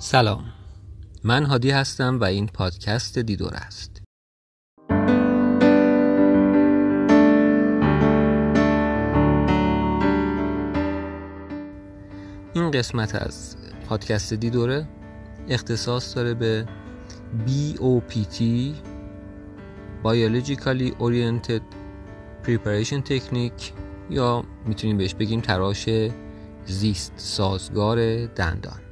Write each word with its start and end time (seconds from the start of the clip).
سلام. 0.00 0.44
من 1.24 1.44
هادی 1.44 1.70
هستم 1.70 2.20
و 2.20 2.24
این 2.24 2.46
پادکست 2.46 3.18
دیدور 3.18 3.54
است. 3.54 4.02
این 12.54 12.70
قسمت 12.70 13.14
از 13.14 13.56
پادکست 13.88 14.34
دیدوره 14.34 14.88
اختصاص 15.48 16.16
داره 16.16 16.34
به 16.34 16.66
BOPT 17.46 18.42
Biologically 20.04 20.92
Oriented 21.00 21.62
Preparation 22.44 23.02
Technique 23.08 23.72
یا 24.10 24.44
می‌تونیم 24.66 24.96
بهش 24.96 25.14
بگیم 25.14 25.40
تراش 25.40 25.88
زیست 26.66 27.12
سازگار 27.16 28.26
دندان. 28.26 28.87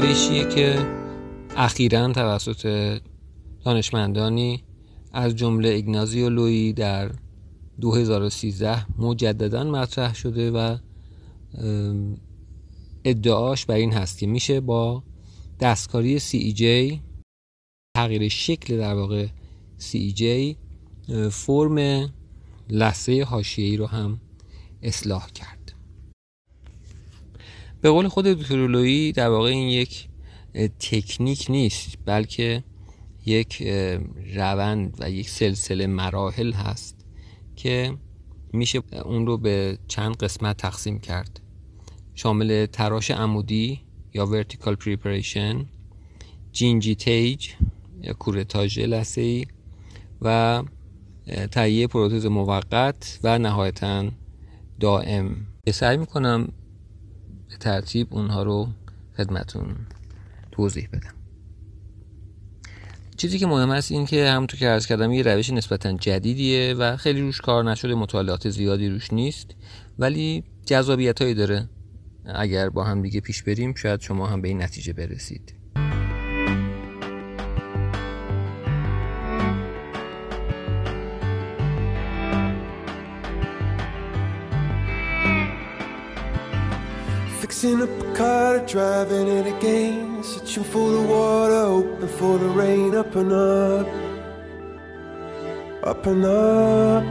روشیه 0.00 0.48
که 0.48 0.86
اخیرا 1.56 2.12
توسط 2.12 3.00
دانشمندانی 3.64 4.62
از 5.12 5.36
جمله 5.36 5.68
ایگنازیو 5.68 6.28
لوی 6.28 6.72
در 6.72 7.10
2013 7.80 9.00
مجددا 9.00 9.64
مطرح 9.64 10.14
شده 10.14 10.50
و 10.50 10.76
ادعاش 13.04 13.66
بر 13.66 13.74
این 13.74 13.92
هست 13.92 14.18
که 14.18 14.26
میشه 14.26 14.60
با 14.60 15.02
دستکاری 15.60 16.20
CEJ 16.20 16.96
تغییر 17.96 18.28
شکل 18.28 18.78
در 18.78 18.94
واقع 18.94 19.26
CEJ 19.80 20.54
فرم 21.30 22.08
لثه 22.70 23.24
حاشیه‌ای 23.24 23.76
رو 23.76 23.86
هم 23.86 24.20
اصلاح 24.82 25.30
کرد. 25.30 25.55
به 27.80 27.90
قول 27.90 28.08
خود 28.08 28.24
دکتر 28.24 28.66
لویی 28.66 29.12
در 29.12 29.28
واقع 29.28 29.48
این 29.48 29.68
یک 29.68 30.08
تکنیک 30.78 31.46
نیست 31.48 31.98
بلکه 32.04 32.64
یک 33.26 33.62
روند 34.34 34.96
و 35.00 35.10
یک 35.10 35.28
سلسله 35.28 35.86
مراحل 35.86 36.52
هست 36.52 37.06
که 37.56 37.96
میشه 38.52 38.82
اون 39.04 39.26
رو 39.26 39.38
به 39.38 39.78
چند 39.88 40.16
قسمت 40.16 40.56
تقسیم 40.56 40.98
کرد. 40.98 41.40
شامل 42.14 42.66
تراش 42.66 43.10
عمودی 43.10 43.80
یا 44.14 44.26
vertical 44.26 44.74
preparation 44.84 45.64
gingitage 46.52 47.48
یا 48.02 48.12
کورتاژ 48.12 48.78
لثه‌ای 48.78 49.46
و 50.22 50.62
تهیه 51.50 51.86
پروتز 51.86 52.26
موقت 52.26 53.20
و 53.22 53.38
نهایتا 53.38 54.10
دائم. 54.80 55.36
سعی 55.72 55.96
می‌کنم 55.96 56.48
به 57.56 57.60
ترتیب 57.60 58.14
اونها 58.14 58.42
رو 58.42 58.68
خدمتون 59.16 59.76
توضیح 60.52 60.88
بدم. 60.92 61.14
چیزی 63.16 63.38
که 63.38 63.46
مهم 63.46 63.70
است 63.70 63.92
این 63.92 64.06
که 64.06 64.30
همونطور 64.30 64.60
که 64.60 64.66
عرض 64.66 64.86
کردم 64.86 65.12
یه 65.12 65.22
روش 65.22 65.50
نسبتا 65.50 65.92
جدیدیه 65.92 66.74
و 66.74 66.96
خیلی 66.96 67.20
روش 67.20 67.40
کار 67.40 67.70
نشده 67.70 67.94
مطالعات 67.94 68.50
زیادی 68.50 68.88
روش 68.88 69.12
نیست 69.12 69.50
ولی 69.98 70.44
جذابیت 70.66 71.22
هایی 71.22 71.34
داره. 71.34 71.68
اگر 72.24 72.68
با 72.68 72.84
هم 72.84 73.02
دیگه 73.02 73.20
پیش 73.20 73.42
بریم 73.42 73.74
شاید 73.74 74.00
شما 74.00 74.26
هم 74.26 74.40
به 74.40 74.48
این 74.48 74.62
نتیجه 74.62 74.92
برسید. 74.92 75.55
Fixing 87.56 87.80
up 87.80 88.02
a 88.02 88.12
car, 88.14 88.58
driving 88.66 89.28
it 89.28 89.46
again. 89.46 90.22
Searching 90.22 90.62
for 90.62 90.90
the 90.92 91.00
water, 91.00 91.64
hoping 91.74 92.12
for 92.18 92.36
the 92.36 92.50
rain. 92.60 92.94
Up 92.94 93.16
and 93.16 93.32
up, 93.32 93.86
up 95.82 96.04
and 96.04 96.24
up. 96.26 97.04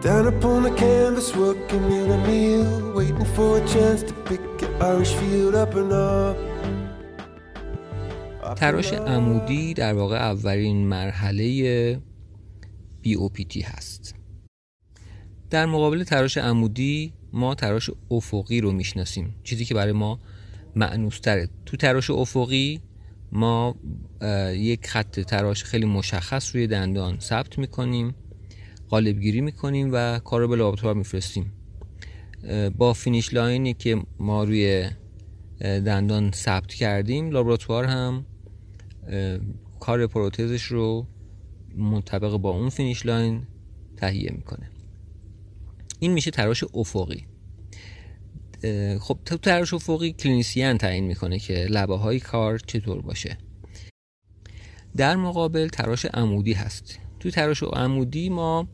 Down 0.00 0.28
upon 0.28 0.62
the 0.62 0.70
canvas, 0.84 1.34
working 1.34 1.90
in 1.90 2.08
a 2.18 2.18
meal. 2.28 2.92
Waiting 2.94 3.24
for 3.34 3.58
a 3.58 3.66
chance 3.66 4.04
to 4.04 4.14
pick 4.28 4.62
an 4.62 4.70
Irish 4.80 5.12
field. 5.18 5.56
Up 5.56 5.74
and 5.74 5.92
up. 5.92 6.36
تراش 8.56 8.92
عمودی 8.92 9.74
در 9.74 9.94
واقع 9.94 10.16
اولین 10.16 10.88
مرحله 10.88 12.00
BOPT 13.04 13.56
هست 13.64 14.14
در 15.50 15.66
مقابل 15.66 16.04
تراش 16.04 16.38
عمودی 16.38 17.12
ما 17.36 17.54
تراش 17.54 17.90
افقی 18.10 18.60
رو 18.60 18.72
می‌شناسیم 18.72 19.34
چیزی 19.42 19.64
که 19.64 19.74
برای 19.74 19.92
ما 19.92 20.20
معنوس 20.76 21.20
تره 21.20 21.48
تو 21.66 21.76
تراش 21.76 22.10
افقی 22.10 22.80
ما 23.32 23.74
یک 24.52 24.86
خط 24.86 25.20
تراش 25.20 25.64
خیلی 25.64 25.86
مشخص 25.86 26.54
روی 26.54 26.66
دندان 26.66 27.18
ثبت 27.20 27.58
می‌کنیم 27.58 28.14
قالب 28.88 29.20
گیری 29.20 29.40
می‌کنیم 29.40 29.90
و 29.92 30.18
کار 30.18 30.40
رو 30.40 30.48
به 30.48 30.56
لابراتوار 30.56 30.94
میفرستیم. 30.94 31.52
با 32.78 32.92
فینیش 32.92 33.34
لاینی 33.34 33.74
که 33.74 34.02
ما 34.18 34.44
روی 34.44 34.90
دندان 35.60 36.32
ثبت 36.32 36.74
کردیم 36.74 37.30
لابراتوار 37.30 37.84
هم 37.84 38.26
کار 39.80 40.06
پروتزش 40.06 40.62
رو 40.62 41.06
منطبق 41.76 42.36
با 42.36 42.50
اون 42.50 42.68
finish 42.68 43.06
line 43.06 43.46
تهیه 43.96 44.32
می‌کنه. 44.32 44.70
این 46.00 46.12
میشه 46.12 46.30
تراش 46.30 46.64
افقی. 46.74 47.26
خب 49.00 49.18
تو 49.24 49.36
تراش 49.36 49.74
افقی 49.74 50.12
clinician 50.12 50.78
تعیین 50.78 51.04
می‌کنه 51.04 51.38
که 51.38 51.54
لبه 51.54 51.96
های 51.96 52.20
کار 52.20 52.58
چطور 52.58 53.02
باشه. 53.02 53.38
در 54.96 55.16
مقابل 55.16 55.68
تراش 55.68 56.04
عمودی 56.04 56.52
هست. 56.52 56.98
تو 57.20 57.30
تراش 57.30 57.62
عمودی 57.62 58.28
ما 58.28 58.68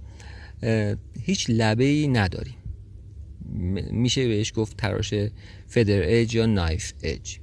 هیچ 1.22 1.46
لبه 1.48 1.84
ای 1.84 2.08
نداریم 2.08 2.54
میشه 3.90 4.28
بهش 4.28 4.52
گفت 4.56 4.76
تراش 4.76 5.14
feather 5.66 6.00
edge 6.04 6.34
یا 6.34 6.46
knife 6.46 6.92
edge 7.02 7.38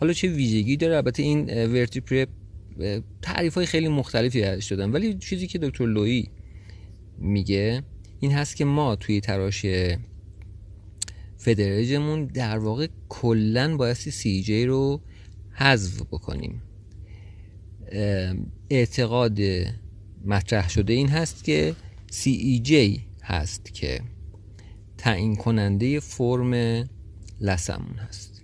حالا 0.00 0.12
چه 0.12 0.28
ویژگی 0.28 0.76
داره؟ 0.76 0.96
البته 0.96 1.22
این 1.22 1.66
vertiprep 1.66 2.26
تعریف 3.22 3.54
های 3.54 3.66
خیلی 3.66 3.88
مختلفی 3.88 4.42
ازش 4.42 4.66
دادن 4.66 4.90
ولی 4.90 5.14
چیزی 5.14 5.46
که 5.46 5.58
دکتر 5.58 5.86
لویی 5.86 6.30
میگه 7.18 7.82
این 8.22 8.32
هست 8.32 8.56
که 8.56 8.64
ما 8.64 8.96
توی 8.96 9.20
تراش 9.20 9.66
فدرجمون 11.36 12.24
در 12.24 12.58
واقع 12.58 12.86
کلا 13.08 13.76
بایستی 13.76 14.10
سی 14.10 14.42
جی 14.42 14.66
رو 14.66 15.00
حذف 15.50 16.02
بکنیم. 16.02 16.62
اعتقاد 18.70 19.38
مطرح 20.24 20.68
شده 20.68 20.92
این 20.92 21.08
هست 21.08 21.44
که 21.44 21.74
سی 22.10 22.30
ای 22.30 22.58
جی 22.58 23.04
هست 23.22 23.74
که 23.74 24.00
تعیین 24.98 25.36
کننده 25.36 26.00
فرم 26.00 26.84
لسمون 27.40 27.94
هست. 27.98 28.42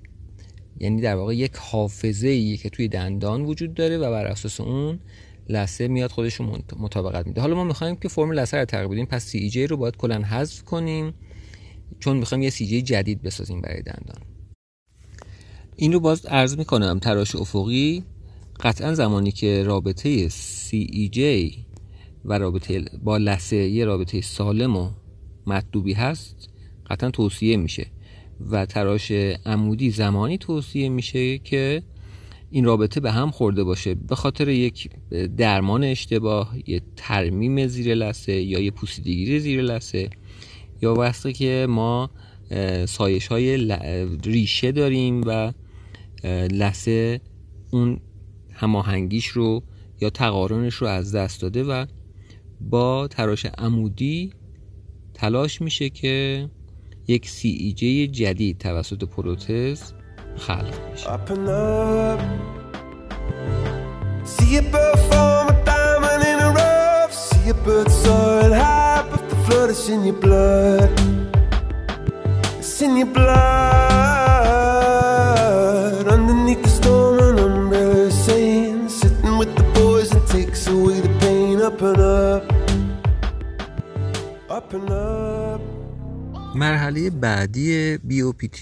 یعنی 0.80 1.00
در 1.00 1.14
واقع 1.14 1.36
یک 1.36 1.52
حافظه 1.54 2.28
ای 2.28 2.56
که 2.56 2.70
توی 2.70 2.88
دندان 2.88 3.42
وجود 3.42 3.74
داره 3.74 3.98
و 3.98 4.10
بر 4.10 4.26
اساس 4.26 4.60
اون 4.60 4.98
لثه 5.48 5.88
میاد 5.88 6.10
خودش 6.10 6.34
رو 6.34 6.58
مطابقت 6.78 7.26
میده. 7.26 7.40
حالا 7.40 7.54
ما 7.54 7.64
می‌خوایم 7.64 7.96
که 7.96 8.08
فرم 8.08 8.32
لثه 8.32 8.56
رو 8.56 8.64
تغییر 8.64 8.88
بدیم. 8.88 9.06
پس 9.06 9.24
سی 9.24 9.50
جی 9.50 9.66
رو 9.66 9.76
باید 9.76 9.96
کلا 9.96 10.22
حذف 10.22 10.62
کنیم 10.62 11.14
چون 12.00 12.16
می‌خوایم 12.16 12.42
یه 12.42 12.50
سی 12.50 12.66
جی 12.66 12.82
جدید 12.82 13.22
بسازیم 13.22 13.60
برای 13.60 13.82
دندان. 13.82 14.22
این 15.76 15.92
رو 15.92 16.00
باز 16.00 16.26
عرض 16.26 16.58
می‌کنم 16.58 16.98
تراش 16.98 17.36
افقی 17.36 18.04
قطعا 18.60 18.94
زمانی 18.94 19.32
که 19.32 19.62
رابطه 19.62 20.28
سی 20.28 20.86
ای 20.92 21.08
جی 21.08 21.66
و 22.24 22.38
رابطه 22.38 22.84
با 23.02 23.16
لثه 23.16 23.56
یه 23.56 23.84
رابطه 23.84 24.20
سالم 24.20 24.76
و 24.76 24.90
مطلوبی 25.46 25.92
هست 25.92 26.48
قطعا 26.90 27.10
توصیه 27.10 27.56
میشه. 27.56 27.86
و 28.50 28.66
تراش 28.66 29.10
عمودی 29.46 29.90
زمانی 29.90 30.38
توصیه 30.38 30.88
میشه 30.88 31.38
که 31.38 31.82
این 32.50 32.64
رابطه 32.64 33.00
به 33.00 33.12
هم 33.12 33.30
خورده 33.30 33.64
باشه 33.64 33.94
به 33.94 34.14
خاطر 34.14 34.48
یک 34.48 34.90
درمان 35.36 35.84
اشتباه 35.84 36.54
یه 36.66 36.82
ترمیم 36.96 37.66
زیر 37.66 37.94
لسه 37.94 38.32
یا 38.32 38.60
یه 38.60 38.70
پوسیدگی 38.70 39.38
زیر 39.38 39.62
لسه 39.62 40.10
یا 40.82 40.94
وقتی 40.94 41.32
که 41.32 41.66
ما 41.68 42.10
سایش 42.86 43.26
های 43.26 43.76
ریشه 44.24 44.72
داریم 44.72 45.22
و 45.26 45.52
لسه 46.50 47.20
اون 47.70 48.00
هماهنگیش 48.52 49.26
رو 49.26 49.62
یا 50.00 50.10
تقارنش 50.10 50.74
رو 50.74 50.86
از 50.86 51.14
دست 51.14 51.42
داده 51.42 51.64
و 51.64 51.86
با 52.60 53.08
تراش 53.08 53.46
عمودی 53.46 54.32
تلاش 55.14 55.60
میشه 55.60 55.88
که 55.88 56.48
یک 57.08 57.28
CEJ 57.28 57.82
جدید 58.10 58.58
توسط 58.58 59.04
پروتز 59.04 59.92
خلق 60.37 60.75
میشه 60.91 61.09
Up 61.13 61.29
and 61.35 61.49
up. 61.49 62.19
See 64.35 64.53
a 64.61 64.63
bird 64.73 64.99
form 65.09 65.47
a 65.53 65.55
diamond 65.69 66.23
in 66.31 66.37
a 66.47 66.49
rough. 66.59 67.13
See 67.27 67.45
a 67.49 67.55
bird 67.65 67.89
soaring 68.03 68.55
high, 68.63 69.03
but 69.11 69.23
the 69.29 69.37
flood 69.45 69.69
is 69.75 69.83
in 69.93 70.01
your 70.09 70.19
blood. 70.25 70.91
It's 72.59 72.81
in 72.85 72.91
your 73.01 73.11
blood. 74.33 76.05
Underneath 76.15 76.61
the 76.65 76.71
storm, 76.79 77.15
an 77.27 77.37
umbrella 77.47 78.07
is 78.11 78.17
saying, 78.27 78.79
sitting 79.01 79.35
with 79.41 79.51
the 79.59 79.65
boys 79.79 80.09
and 80.15 80.25
takes 80.35 80.61
away 80.67 80.97
the 81.07 81.13
pain. 81.23 81.55
Up 81.69 81.81
and 81.89 81.99
up. 81.99 82.43
Up 84.57 84.69
and 84.77 84.89
up. 84.89 85.61
مرحله 86.55 87.09
بعدی 87.09 87.97
BOPT 87.97 88.59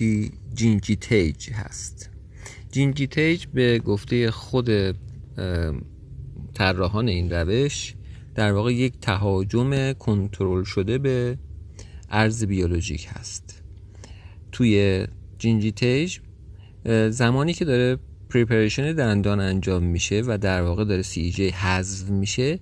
جینجی 0.56 0.96
تیج 0.96 1.50
هست. 1.50 2.10
gingitage 2.72 3.46
به 3.46 3.78
گفته 3.78 4.30
خود 4.30 4.96
طراحان 6.54 7.08
این 7.08 7.30
روش 7.30 7.94
در 8.34 8.52
واقع 8.52 8.74
یک 8.74 9.00
تهاجم 9.00 9.92
کنترل 9.92 10.64
شده 10.64 10.98
به 10.98 11.38
عرض 12.10 12.44
بیولوژیک 12.44 13.08
هست. 13.10 13.62
توی 14.52 15.06
gingitage 15.38 16.18
زمانی 17.10 17.52
که 17.52 17.64
داره 17.64 17.98
preparation 18.30 18.92
دندان 18.92 19.40
انجام 19.40 19.82
میشه 19.82 20.22
و 20.26 20.38
در 20.38 20.62
واقع 20.62 20.84
داره 20.84 21.02
CEJ 21.02 21.48
حذف 21.48 22.10
میشه 22.10 22.58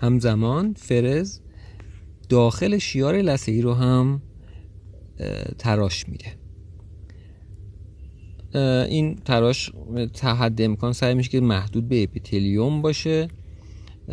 همزمان 0.00 0.74
فرز 0.74 1.40
داخل 2.28 2.78
شیار 2.78 3.16
لثه 3.16 3.52
ای 3.52 3.62
رو 3.62 3.74
هم 3.74 4.22
تراش 5.58 6.08
میده. 6.08 6.37
این 8.54 9.14
تراش 9.14 9.72
تا 10.14 10.34
حد 10.34 10.62
امکان 10.62 10.92
سعی 10.92 11.14
میشه 11.14 11.30
که 11.30 11.40
محدود 11.40 11.88
به 11.88 12.02
اپیتلیوم 12.02 12.82
باشه. 12.82 13.28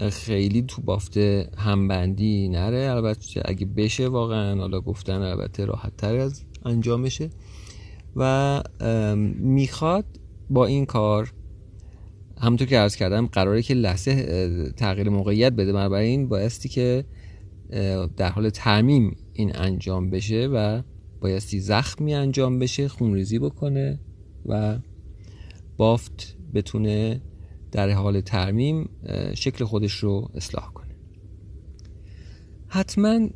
خیلی 0.10 0.62
تو 0.62 0.82
بافت 0.82 1.18
همبندی 1.58 2.50
نره. 2.50 2.92
البته 2.92 3.42
اگه 3.46 3.66
بشه 3.66 4.08
واقعا 4.08 4.60
حالا 4.60 4.82
گفتن 4.82 5.22
البته 5.22 5.66
راحت 5.66 5.98
تر 5.98 6.16
از 6.16 6.44
انجامشه 6.66 7.30
و 8.16 8.64
می‌خواد 9.40 10.06
با 10.50 10.66
این 10.66 10.86
کار 10.86 11.34
همونطور 12.42 12.68
که 12.68 12.78
عرض 12.78 12.96
کردم 12.96 13.28
قراره 13.28 13.62
که 13.62 13.88
اه، 13.88 14.70
تغییر 14.70 15.10
موقعیت 15.10 15.54
بده. 15.54 15.74
بنابراین 15.74 16.28
بایستی 16.28 16.70
که 16.70 17.06
در 18.18 18.30
حال 18.30 18.50
ترمیم 18.50 19.18
این 19.34 19.56
انجام 19.56 20.10
بشه 20.10 20.48
و 20.48 20.82
بایستی 21.22 21.60
زخمی 21.60 22.14
انجام 22.14 22.60
بشه 22.60 22.88
خونریزی 22.88 23.40
بکنه. 23.40 24.00
و 24.46 24.80
بافت 25.78 26.36
بتونه 26.54 27.22
در 27.72 27.92
حال 27.92 28.22
ترمیم 28.22 28.90
شکل 29.34 29.66
خودش 29.66 29.94
رو 29.94 30.30
اصلاح 30.36 30.74
کنه. 30.74 30.96
حتما 32.68 33.30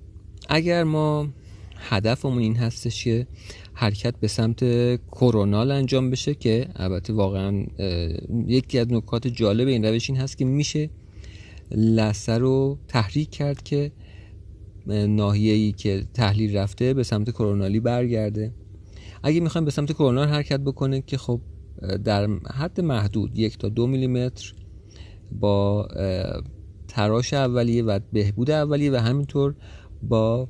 اگر 0.50 0.84
ما 0.84 1.28
هدفمون 1.76 2.40
این 2.40 2.56
هستش 2.56 3.04
که 3.04 3.28
حرکت 3.74 4.16
به 4.20 4.28
سمت 4.28 4.60
کرونال 5.12 5.72
انجام 5.72 6.10
بشه 6.10 6.36
که 6.36 6.68
البته 6.76 7.14
واقعا 7.14 7.66
یکی 8.48 8.80
از 8.80 8.92
نکات 8.92 9.28
جالب 9.28 9.68
این 9.68 9.86
روش 9.86 10.10
این 10.10 10.20
هست 10.20 10.38
که 10.38 10.46
میشه 10.46 10.90
لثه 11.72 12.38
رو 12.38 12.78
تحریک 12.88 13.30
کرد 13.30 13.64
که 13.64 13.92
ناحیه‌ای 14.88 15.72
که 15.72 16.06
تحلیل 16.14 16.58
رفته 16.58 16.94
به 16.94 17.04
سمت 17.04 17.30
کرونالی 17.30 17.80
برگرده. 17.80 18.54
اگه 19.24 19.40
می‌خوایم 19.40 19.66
به 19.66 19.72
سمت 19.72 19.92
کرونال 19.92 20.28
حرکت 20.28 20.60
بکنه 20.60 21.02
که 21.02 21.18
خب 21.18 21.42
در 22.04 22.28
حد 22.54 22.82
محدود 22.82 23.40
یک 23.40 23.58
تا 23.58 23.70
دو 23.70 23.88
میلیمتر 23.88 24.54
با 25.32 25.88
تراش 26.88 27.34
اولیه 27.34 27.84
و 27.84 28.00
بهبود 28.14 28.52
اولیه 28.52 28.92
و 28.92 28.96
همینطور 28.96 29.56
با 30.04 30.50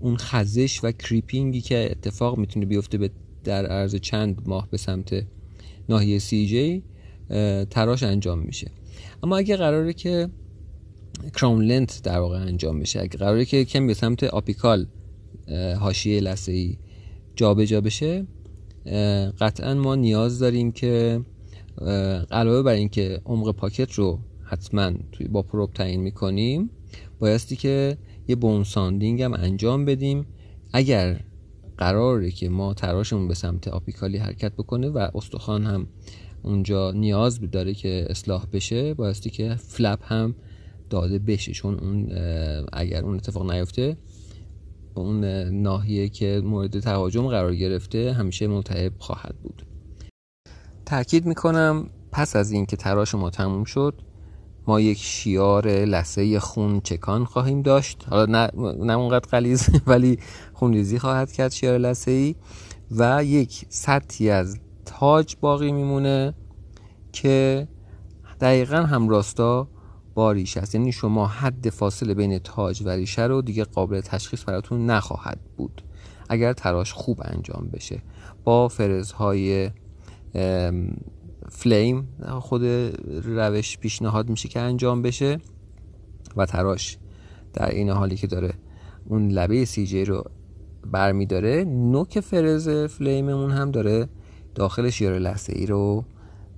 اون 0.00 0.16
خزش 0.16 0.80
و 0.84 0.92
creeping 0.92 1.52
ی 1.52 1.60
که 1.60 1.88
اتفاق 1.90 2.38
می‌تونه 2.38 2.66
بیفته 2.66 2.98
به 2.98 3.10
در 3.44 3.66
عرض 3.66 3.94
چند 3.94 4.42
ماه 4.46 4.68
به 4.70 4.76
سمت 4.76 5.26
ناحیه 5.88 6.18
CEJ 6.18 6.82
تراش 7.70 8.02
انجام 8.02 8.38
میشه. 8.38 8.70
اما 9.22 9.36
اگه 9.36 9.56
قراره 9.56 9.92
که 9.92 10.28
crown 11.34 11.64
length 11.64 12.00
در 12.02 12.18
واقع 12.18 12.38
انجام 12.38 12.80
بشه 12.80 13.00
اگه 13.00 13.18
قراره 13.18 13.44
که 13.44 13.64
کم 13.64 13.86
به 13.86 13.94
سمت 13.94 14.24
apical 14.24 14.86
حاشیه 15.78 16.20
لثه 16.20 16.52
ای 16.52 16.78
جابجا 17.36 17.80
بشه 17.80 18.26
اه، 18.86 19.30
قطعا 19.30 19.74
ما 19.74 19.94
نیاز 19.94 20.38
داریم 20.38 20.72
که 20.72 21.20
علاوه 22.30 22.62
بر 22.62 22.72
اینکه 22.72 23.20
عمق 23.24 23.52
pocket 23.52 23.92
رو 23.92 24.18
حتما 24.44 24.92
توی 25.12 25.28
با 25.28 25.42
probe 25.42 25.72
تعیین 25.72 26.00
می‌کنیم 26.00 26.70
بایستی 27.18 27.56
که 27.56 27.98
یه 28.28 28.36
bone 28.36 28.64
sounding 28.64 29.22
هم 29.22 29.32
انجام 29.32 29.84
بدیم. 29.84 30.26
اگر 30.72 31.20
قراره 31.78 32.30
که 32.30 32.48
ما 32.48 32.74
تراشمون 32.74 33.28
به 33.28 33.34
سمت 33.34 33.68
apical 33.68 34.11
ی 34.11 34.18
حرکت 34.18 34.52
بکنه 34.52 34.88
و 34.88 35.08
استخوان 35.14 35.64
هم 35.64 35.86
اونجا 36.42 36.92
نیاز 36.92 37.40
داره 37.40 37.74
که 37.74 38.06
اصلاح 38.10 38.46
بشه 38.52 38.94
بایستی 38.94 39.30
که 39.30 39.54
flap 39.54 40.12
هم 40.12 40.34
داده 40.90 41.18
بشه. 41.18 41.52
چون 41.52 41.74
اون 41.74 42.08
اگر 42.72 43.02
اون 43.02 43.14
اتفاق 43.14 43.52
نیفته 43.52 43.96
اون 45.00 45.24
ناحیه 45.62 46.08
که 46.08 46.42
مورد 46.44 46.80
تهاجم 46.80 47.28
قرار 47.28 47.54
گرفته 47.54 48.12
همیشه 48.12 48.46
ملتهب 48.46 48.92
خواهد 48.98 49.34
بود. 49.42 49.66
تاکید 50.86 51.26
می‌کنم 51.26 51.90
پس 52.12 52.36
از 52.36 52.50
اینکه 52.50 52.76
تراش 52.76 53.14
ما 53.14 53.30
تموم 53.30 53.64
شد 53.64 54.02
ما 54.66 54.80
یک 54.80 54.98
شیار 54.98 55.68
لثه 55.68 56.40
خون 56.40 56.80
چکان 56.80 57.24
خواهیم 57.24 57.62
داشت. 57.62 58.04
حالا 58.10 58.26
نه, 58.26 58.50
نه 58.84 58.92
اونقدر 58.92 59.28
غلیظ 59.28 59.68
ولی 59.86 60.18
خونریزی 60.52 60.98
خواهد 60.98 61.32
کرد 61.32 61.52
شیار 61.52 61.78
لثه 61.78 62.10
ای 62.10 62.34
و 62.90 63.24
یک 63.24 63.66
سطحی 63.68 64.30
از 64.30 64.58
تاج 64.84 65.36
باقی 65.40 65.72
میمونه 65.72 66.34
که 67.12 67.68
دقیقا 68.40 68.76
هم 68.76 69.08
راستا 69.08 69.68
با 70.16 70.32
ریشه 70.32 70.60
است. 70.60 70.74
یعنی 70.74 70.92
شما 70.92 71.26
حد 71.26 71.70
فاصله 71.70 72.14
بین 72.14 72.38
تاج 72.38 72.82
و 72.82 72.88
ریشه 72.88 73.22
رو 73.22 73.42
دیگه 73.42 73.64
قابل 73.64 74.00
تشخیص 74.00 74.44
براتون 74.48 74.86
نخواهد 74.86 75.40
بود. 75.56 75.82
اگر 76.28 76.52
تراش 76.52 76.92
خوب 76.92 77.20
انجام 77.24 77.68
بشه. 77.72 78.02
با 78.44 78.68
فرزهای 78.68 79.70
flame 81.50 82.08
خود 82.40 82.64
روش 83.24 83.78
پیشنهاد 83.78 84.28
میشه 84.30 84.48
که 84.48 84.60
انجام 84.60 85.02
بشه 85.02 85.38
و 86.36 86.46
تراش 86.46 86.98
در 87.52 87.70
این 87.70 87.90
حالی 87.90 88.16
که 88.16 88.26
داره 88.26 88.54
اون 89.08 89.28
لبه 89.28 89.64
CEJ 89.64 90.04
رو 90.04 90.24
برمیداره 90.92 91.64
نوک 91.64 92.20
فرز 92.20 92.68
flame 92.68 93.19
مون 93.19 93.50
هم 93.50 93.70
داره 93.70 94.08
داخل 94.54 94.90
شیار 94.90 95.18
لثه 95.18 95.52
ای 95.56 95.66
رو 95.66 96.04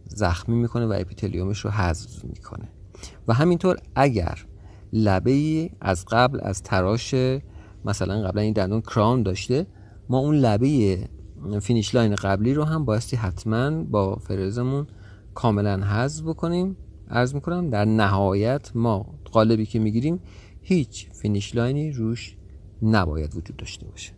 زخمی 0.07 0.57
می‌کنه 0.57 0.87
و 0.87 0.97
epithelium 1.00 1.54
ش 1.54 1.64
رو 1.65 1.71
حذف 1.71 2.25
می‌کنه. 2.25 2.69
و 3.28 3.35
همینطور 3.35 3.76
اگر 3.95 4.47
لبه 4.93 5.31
ای 5.31 5.71
از 5.81 6.05
قبل 6.11 6.38
از 6.43 6.62
تراش 6.62 7.14
مثلا 7.85 8.23
قبلا 8.23 8.43
این 8.43 8.52
دندون 8.52 8.81
crown 8.80 9.23
داشته 9.23 9.67
ما 10.09 10.19
اون 10.19 10.35
لبه 10.35 10.99
finish 11.61 11.95
line 11.95 12.14
قبلی 12.14 12.55
رو 12.55 12.64
هم 12.64 12.85
بایستی 12.85 13.17
حتما 13.17 13.71
با 13.71 14.17
فرزمون 14.17 14.87
کاملا 15.35 15.85
حذف 15.85 16.25
بکنیم. 16.25 16.76
عرض 17.11 17.35
می‌کنم 17.35 17.71
در 17.71 17.85
نهایت 17.85 18.71
ما 18.75 19.14
قالبی 19.33 19.67
که 19.67 19.78
می‌گیریم 19.78 20.21
هیچ 20.62 21.11
finish 21.12 21.54
line 21.54 21.85
ی 21.85 21.92
روش 21.93 22.37
نباید 22.83 23.37
وجود 23.37 23.57
داشته 23.57 23.87
باشه. 23.87 24.12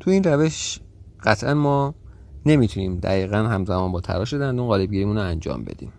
تو 0.00 0.10
این 0.10 0.24
روش 0.24 0.80
قطعا 1.22 1.54
ما 1.54 1.94
نمی‌تونیم 2.46 2.98
دقیقا 2.98 3.36
همزمان 3.36 3.92
با 3.92 4.00
تراش 4.00 4.34
دندون 4.34 4.66
قالب 4.66 4.90
گیریمون 4.90 5.16
رو 5.16 5.22
انجام 5.22 5.64
بدیم. 5.64 5.92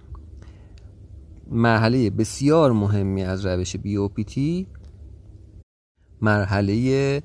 مرحله 1.52 2.10
بسیار 2.10 2.72
مهمی 2.72 3.24
از 3.24 3.46
روش 3.46 3.76
BOPT 3.76 4.40
مرحله 6.22 7.24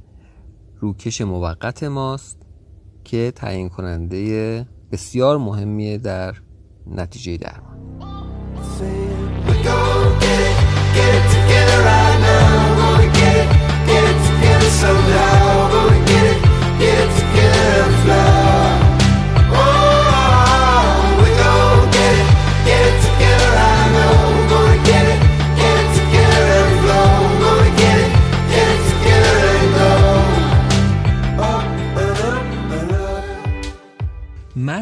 روکش 0.80 1.20
موقت 1.20 1.82
ماست 1.82 2.46
که 3.04 3.32
تعیین 3.34 3.68
کننده 3.68 4.66
بسیار 4.92 5.38
مهمیه 5.38 5.98
در 5.98 6.34
نتیجه 6.86 7.36
درمان. 7.36 7.76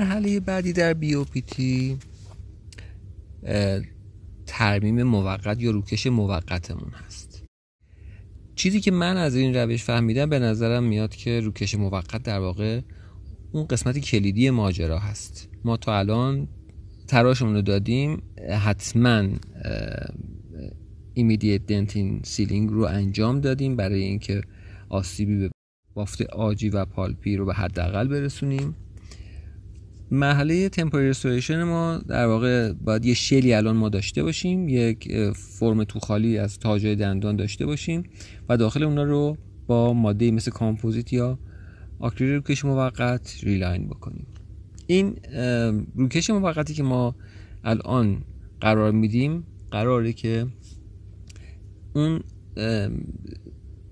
مرحله 0.05 0.41
بعدی 0.41 0.73
در 0.73 0.95
BOPT 0.95 1.99
ترمیم 4.47 5.03
موقت 5.03 5.63
یا 5.63 5.71
روکش 5.71 6.07
موقتمون 6.07 6.91
هست. 6.91 7.45
چیزی 8.55 8.81
که 8.81 8.91
من 8.91 9.17
از 9.17 9.37
این 9.37 9.55
روش 9.55 9.85
فهمیدم 9.85 10.31
به 10.31 10.39
نظرم 10.39 10.85
میاد 10.85 11.15
که 11.15 11.41
روکش 11.41 11.75
موقت 11.75 12.23
در 12.23 12.39
واقع 12.39 12.81
اون 13.53 13.67
قسمت 13.67 13.99
کلیدی 13.99 14.51
ماجرا 14.51 14.99
هست. 14.99 15.49
ما 15.65 15.77
تا 15.77 15.99
الان 15.99 16.49
تراشمون 17.09 17.55
رو 17.55 17.63
دادیم 17.63 18.23
حتما 18.65 19.29
immediate 21.15 21.67
dentin 21.67 22.21
sealing 22.25 22.71
رو 22.71 22.85
انجام 22.85 23.41
دادیم 23.41 23.77
برای 23.77 24.03
اینکه 24.03 24.41
آسیبی 24.89 25.39
به 25.39 25.51
بافت 25.95 26.23
عاجی 26.23 26.69
و 26.69 26.85
پالپی 26.85 27.37
رو 27.37 27.47
به 27.47 27.55
حداقل 27.55 28.09
برسونیم. 28.09 28.77
مرحله 30.15 30.69
temporary 30.69 31.13
ما 31.51 31.99
در 32.09 32.27
واقع 32.27 32.73
باید 32.73 33.05
یه 33.05 33.15
shell 33.15 33.48
ی 33.48 33.55
الان 33.55 33.77
ما 33.77 33.89
داشته 33.89 34.23
باشیم 34.23 34.69
یک 34.69 35.13
فرم 35.33 35.85
تو 35.85 36.01
خالی 36.01 36.39
از 36.39 36.59
تاجای 36.59 36.97
دندان 36.97 37.37
داشته 37.37 37.67
باشیم 37.67 38.03
و 38.49 38.57
داخل 38.57 38.83
اونا 38.83 39.03
رو 39.03 39.37
با 39.67 39.93
ماده 39.93 40.31
مثل 40.31 40.51
کامپوزیت 40.51 41.13
یا 41.13 41.39
آکریل 41.99 42.35
روکش 42.35 42.65
موقت 42.65 43.37
reline 43.43 43.87
بکنیم. 43.87 44.27
این 44.87 45.17
روکش 45.97 46.31
موقتی 46.31 46.75
که 46.75 46.83
ما 46.83 47.15
الان 47.65 48.25
قرار 48.61 48.93
میدیم 48.93 49.45
قراره 49.71 50.13
که 50.13 50.47
اون 51.95 52.21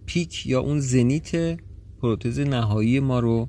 پیک 0.06 0.46
یا 0.46 0.60
اون 0.60 0.80
زنیت 0.80 1.58
پروتز 2.02 2.40
نهایی 2.40 3.00
ما 3.00 3.20
رو 3.20 3.48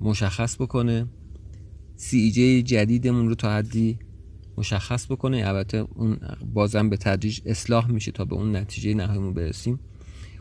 مشخص 0.00 0.56
بکنه. 0.56 1.06
سی 2.02 2.30
جی 2.30 2.62
جدیدمون 2.62 3.28
رو 3.28 3.34
تا 3.34 3.56
حدی 3.56 3.98
مشخص 4.58 5.06
بکنه. 5.06 5.48
البته 5.48 5.76
اون 5.76 6.16
بازم 6.54 6.90
به 6.90 6.96
تدریج 6.96 7.40
اصلاح 7.46 7.90
میشه 7.90 8.12
تا 8.12 8.24
به 8.24 8.34
اون 8.34 8.56
نتیجه 8.56 8.94
نهاییمون 8.94 9.34
برسیم. 9.34 9.80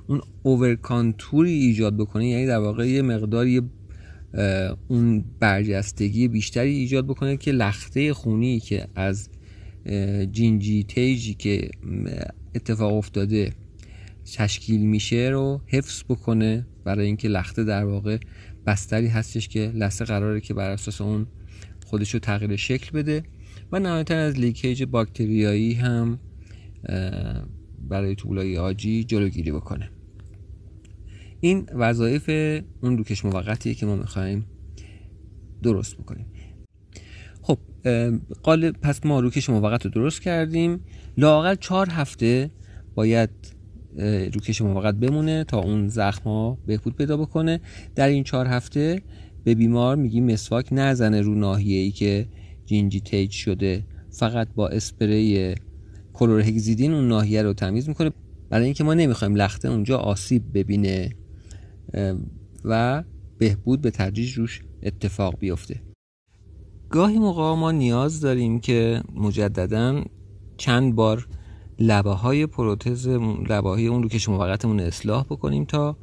اون 0.08 0.22
اوورکانتوری 0.44 1.51
ایجاد 1.51 1.98
بکنه 1.98 2.28
یعنی 2.28 2.46
در 2.46 2.58
واقع 2.58 2.88
یه 2.88 3.01
مقداری 3.01 3.62
اون 4.88 5.25
برجستگی 5.39 6.28
بیشتری 6.28 6.74
ایجاد 6.74 7.08
بکنه 7.08 7.38
که 7.38 7.51
لخته 7.51 8.13
خونی 8.13 8.60
که 8.60 8.88
از 8.96 9.30
جینجی 10.32 10.84
تیجی 10.84 11.34
که 11.34 11.70
اتفاق 12.56 12.94
افتاده 12.94 13.54
تشکیل 14.36 14.82
میشه 14.82 15.30
رو 15.34 15.62
حفظ 15.68 16.04
بکنه. 16.10 16.68
برای 16.84 17.06
اینکه 17.06 17.28
لخته 17.28 17.63
در 17.63 17.86
واقع 17.86 18.18
بستری 18.66 19.08
هستش 19.08 19.48
که 19.48 19.72
لسه 19.75 20.06
قراره 20.06 20.42
که 20.42 20.54
بر 20.54 20.70
اساس 20.70 21.01
اون 21.01 21.28
خودش 21.89 22.13
رو 22.13 22.19
تغییر 22.19 22.55
شکل 22.55 22.91
بده 22.91 23.24
و 23.72 23.79
نهایتا 23.79 24.15
از 24.15 24.39
لیکیج 24.39 24.84
باکتریایی 24.84 25.74
هم 25.74 26.19
برای 27.89 28.15
طولای 28.15 28.58
آجی 28.58 29.03
جلوگیری 29.03 29.51
بکنه. 29.51 29.89
این 31.39 31.69
وظایف 31.74 32.29
اون 32.84 32.98
روکش 32.98 33.25
موقتیه 33.25 33.74
که 33.74 33.86
ما 33.86 33.96
می‌خوایم 33.96 34.46
درست 35.63 35.98
بکنیم. 35.98 36.25
خب 37.41 37.58
قالب 38.43 38.75
پس 38.81 39.05
ما 39.05 39.19
روکش 39.19 39.50
موقت 39.50 39.86
رو 39.86 39.91
درست 39.91 40.22
کردیم. 40.22 40.79
لاقل 41.17 41.55
چهار 41.55 41.89
هفته 41.89 42.51
باید 42.96 43.29
روکش 44.34 44.62
موقت 44.62 44.96
بمونه 44.96 45.43
تا 45.43 45.60
اون 45.60 45.88
زخم 45.88 46.24
ها 46.24 46.58
بهبود 46.65 46.96
پیدا 46.96 47.17
بکنه. 47.17 47.60
در 47.96 48.08
این 48.08 48.24
چهار 48.24 48.48
هفته 48.48 49.01
به 49.43 49.55
بیمار 49.55 49.96
میگیم 49.96 50.31
مسواک 50.31 50.67
نزنه 50.72 51.22
رو 51.22 51.36
ناحیه 51.36 51.79
ای 51.79 51.91
که 51.91 52.27
جینجی 52.65 53.00
تیج 53.00 53.31
شده 53.31 53.86
فقط 54.12 54.48
با 54.55 54.67
اسپری 54.67 55.55
کلورهگزیدین 56.13 56.93
اون 56.93 57.08
ناحیه 57.08 57.41
رو 57.41 57.53
تمیز 57.53 57.88
می‌کنه. 57.88 58.12
برای 58.50 58.65
اینکه 58.65 58.84
ما 58.84 58.93
نمی‌خوایم 58.93 59.36
لخته 59.36 59.69
اونجا 59.69 59.98
آسیب 59.98 60.43
ببینه 60.53 61.10
و 62.65 63.03
بهبود 63.38 63.81
به 63.81 63.91
تدریج 63.91 64.34
روش 64.34 64.62
اتفاق 64.84 65.39
بیفته. 65.39 65.81
گاهی 66.89 67.19
موقع 67.19 67.55
ما 67.55 67.72
نیاز 67.72 68.22
داریم 68.22 68.60
که 68.60 69.03
مجددا 69.15 70.03
چند 70.58 70.96
بار 70.96 71.27
لبه 71.79 72.12
های 72.12 72.46
پروتز 72.46 73.08
لبه 73.50 73.69
های 73.69 73.88
اون 73.88 74.03
رو 74.03 74.10
که 74.10 74.31
موقتمون 74.31 74.79
اصلاح 74.79 75.24
بکنیم 75.24 75.65
تا 75.65 75.98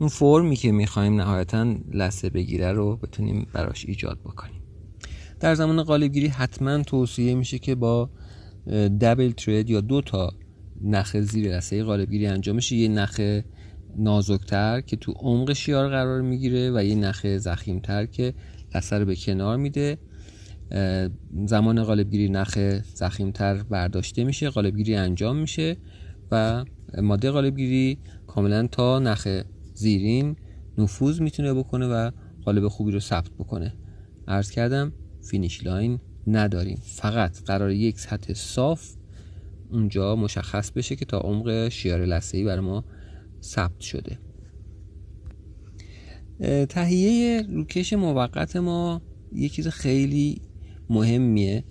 اون 0.00 0.08
فرمی 0.08 0.56
که 0.56 0.72
می‌خوایم 0.72 1.20
نهایتا 1.20 1.76
لسه 1.92 2.30
بگیره 2.30 2.72
رو 2.72 2.96
بتونیم 2.96 3.46
براش 3.52 3.86
ایجاد 3.86 4.18
بکنیم. 4.20 4.62
در 5.40 5.54
زمان 5.54 5.82
قالبگیری 5.82 6.26
حتما 6.26 6.82
توصیه 6.82 7.34
میشه 7.34 7.58
که 7.58 7.74
با 7.74 8.10
دبل 9.00 9.30
ترید 9.30 9.70
یا 9.70 9.80
دو 9.80 10.00
تا 10.00 10.32
نخ 10.82 11.20
زیر 11.20 11.56
لسه 11.56 11.84
قالبگیری 11.84 12.26
انجام 12.26 12.56
میشه 12.56 12.76
یه 12.76 12.88
نخ 12.88 13.40
نازکتر 13.96 14.80
که 14.80 14.96
تو 14.96 15.12
عمق 15.12 15.52
شیار 15.52 15.88
قرار 15.88 16.22
می‌گیره 16.22 16.70
و 16.74 16.84
یه 16.84 16.94
نخ 16.94 17.36
ضخیمتر 17.36 18.06
که 18.06 18.34
لثه 18.74 18.98
رو 18.98 19.04
به 19.04 19.16
کنار 19.16 19.56
میده. 19.56 19.98
زمان 21.46 21.84
قالبگیری 21.84 22.28
نخ 22.28 22.80
ضخیمتر 22.94 23.62
برداشته 23.62 24.24
میشه 24.24 24.50
قالبگیری 24.50 24.94
انجام 24.94 25.36
میشه 25.36 25.76
و 26.30 26.64
ماده 27.02 27.30
قالبگیری 27.30 27.98
کاملا 28.26 28.66
تا 28.66 28.98
نخ 28.98 29.42
زیرین 29.80 30.36
نفوذ 30.78 31.20
می‌تونه 31.20 31.54
بکنه 31.54 31.86
و 31.86 32.10
قالب 32.44 32.68
خوبی 32.68 32.92
رو 32.92 33.00
ثبت 33.00 33.30
بکنه. 33.38 33.74
عرض 34.28 34.50
کردم 34.50 34.92
finish 35.22 35.64
line 35.64 35.98
نداریم. 36.26 36.78
فقط 36.82 37.42
قرار 37.42 37.70
یک 37.70 38.00
سطح 38.00 38.34
صاف 38.34 38.92
اونجا 39.70 40.16
مشخص 40.16 40.70
بشه 40.70 40.96
که 40.96 41.04
تا 41.04 41.18
عمق 41.18 41.68
شیار 41.68 42.04
لثه‌ای 42.04 42.44
برای 42.44 42.60
ما 42.60 42.84
ثبت 43.42 43.80
شده. 43.80 44.18
تهیه 46.66 47.42
روکش 47.48 47.92
موقت 47.92 48.56
ما 48.56 49.02
یه 49.32 49.48
چیز 49.48 49.68
خیلی 49.68 50.42
مهمیه. 50.90 51.64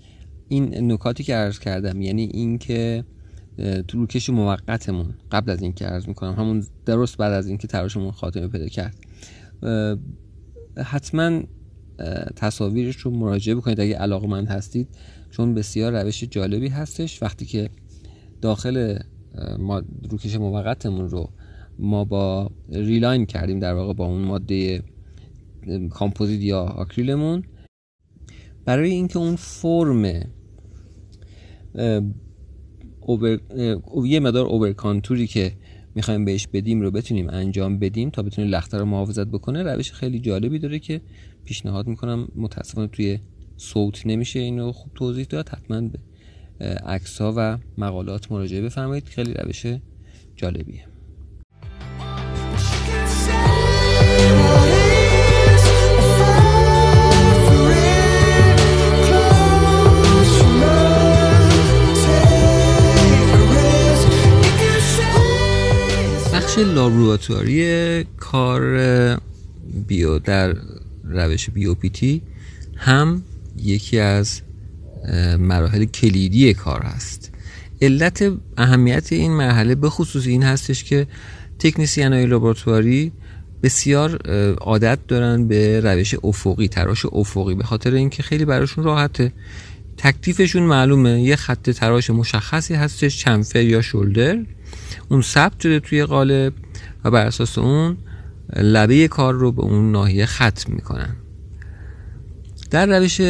این 0.47 0.91
نکاتی 0.91 1.23
که 1.23 1.35
عرض 1.35 1.59
کردم 1.59 2.01
یعنی 2.01 2.23
اینکه 2.23 3.05
تو 3.87 3.97
روکش 3.97 4.29
موقتمون 4.29 5.13
قبل 5.31 5.51
از 5.51 5.61
اینکه 5.61 5.85
عرض 5.85 6.07
می‌کنم 6.07 6.33
همون 6.33 6.63
درست 6.85 7.17
بعد 7.17 7.33
از 7.33 7.47
اینکه 7.47 7.67
تراشمون 7.67 8.11
خاتمه 8.11 8.47
پیدا 8.47 8.67
کرد. 8.67 8.95
حتما 10.77 11.41
تصاویرش 12.35 12.95
رو 12.95 13.11
مراجعه 13.11 13.55
بکنید 13.55 13.79
اگه 13.79 13.95
علاقه 13.95 14.27
مند 14.27 14.47
هستید 14.47 14.87
چون 15.31 15.53
بسیار 15.53 16.03
روش 16.03 16.23
جالبی 16.23 16.67
هستش. 16.67 17.23
وقتی 17.23 17.45
که 17.45 17.69
داخل 18.41 18.99
ما 19.59 19.83
روکش 20.09 20.35
موقتمون 20.35 21.09
رو 21.09 21.29
ما 21.79 22.05
با 22.05 22.51
reline 22.69 23.25
کردیم 23.25 23.59
در 23.59 23.73
واقع 23.73 23.93
با 23.93 24.05
اون 24.05 24.21
ماده 24.21 24.83
کامپوزیت 25.89 26.41
یا 26.41 26.61
آکریلمون 26.61 27.43
برای 28.65 28.91
اینکه 28.91 29.19
اون 29.19 29.35
فرم 29.35 30.23
over، 33.09 33.39
یه 34.05 34.19
مقدار 34.19 34.45
overcontour 34.45 34.71
ی 34.71 35.27
که 35.27 35.51
می‌خوایم 35.95 36.25
بهش 36.25 36.47
بدیم 36.47 36.81
رو 36.81 36.91
بتونیم 36.91 37.29
انجام 37.29 37.79
بدیم 37.79 38.09
تا 38.09 38.23
بتونه 38.23 38.47
لخته 38.47 38.77
رو 38.77 38.85
محافظت 38.85 39.27
بکنه. 39.27 39.63
روش 39.63 39.91
خیلی 39.91 40.19
جالبی 40.19 40.59
داره 40.59 40.79
که 40.79 41.01
پیشنهاد 41.45 41.87
می‌کنم 41.87 42.27
متاسفانه 42.35 42.87
توی 42.87 43.19
صوت 43.57 44.05
نمیشه 44.05 44.39
اینو 44.39 44.71
خوب 44.71 44.91
توضیح 44.95 45.25
داد. 45.29 45.49
حتما 45.49 45.81
به 45.81 45.99
عکس 46.65 47.21
ها 47.21 47.33
و 47.37 47.57
مقالات 47.77 48.31
مراجعه 48.31 48.61
بفرمایید. 48.61 49.03
خیلی 49.05 49.33
روش 49.33 49.65
جالبیه. 50.35 50.88
لابراتواری 66.63 68.03
کار 68.03 68.61
بیو 69.87 70.19
در 70.19 70.55
روش 71.03 71.49
بیوپیتی 71.49 72.21
هم 72.75 73.23
یکی 73.57 73.99
از 73.99 74.41
مراحل 75.39 75.85
کلیدی 75.85 76.53
کار 76.53 76.81
هست. 76.81 77.31
علت 77.81 78.31
اهمیت 78.57 79.13
این 79.13 79.31
مرحله 79.31 79.75
به 79.75 79.89
خصوص 79.89 80.27
این 80.27 80.43
هستش 80.43 80.83
که 80.83 81.07
تکنیسیان 81.59 82.13
های 82.13 82.25
لابراتواری 82.25 83.11
بسیار 83.63 84.21
عادت 84.57 84.99
دارن 85.07 85.47
به 85.47 85.79
روش 85.79 86.15
افقی 86.23 86.67
تراش 86.67 87.05
افقی 87.05 87.55
به 87.55 87.63
خاطر 87.63 87.93
اینکه 87.93 88.23
خیلی 88.23 88.45
براشون 88.45 88.83
راحته. 88.83 89.31
تکلیفشون 89.97 90.63
معلومه 90.63 91.21
یه 91.21 91.35
خط 91.35 91.69
تراش 91.69 92.09
مشخصی 92.09 92.73
هستش 92.73 93.17
چنفر 93.17 93.61
یا 93.61 93.81
شولدر. 93.81 94.39
اون 95.09 95.21
ثبت 95.21 95.59
شده 95.59 95.79
توی 95.79 96.05
قالب 96.05 96.53
و 97.03 97.11
بر 97.11 97.25
اساس 97.25 97.57
اون 97.57 97.97
لبه 98.55 99.07
کار 99.07 99.33
رو 99.33 99.51
به 99.51 99.61
اون 99.61 99.91
ناحیه 99.91 100.25
ختم 100.25 100.73
می‌کنن. 100.73 101.15
در 102.71 102.99
روش 102.99 103.21